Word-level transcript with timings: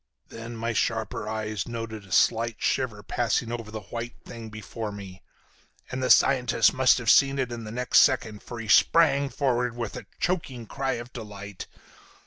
"Then 0.29 0.57
my 0.57 0.73
sharper 0.73 1.29
eyes 1.29 1.67
noted 1.67 2.05
a 2.07 2.11
slight 2.11 2.55
shiver 2.57 3.03
passing 3.03 3.51
over 3.51 3.69
the 3.69 3.81
white 3.93 4.15
thing 4.25 4.49
before 4.49 4.91
me, 4.91 5.21
and 5.91 6.01
the 6.01 6.09
scientist 6.09 6.73
must 6.73 6.97
have 6.97 7.07
seen 7.11 7.37
it 7.37 7.51
in 7.51 7.65
the 7.65 7.71
next 7.71 7.99
second, 7.99 8.41
for 8.41 8.59
he 8.59 8.67
sprang 8.67 9.29
forward 9.29 9.75
with 9.75 9.95
a 9.95 10.07
choking 10.19 10.65
cry 10.65 10.93
of 10.93 11.13
delight. 11.13 11.67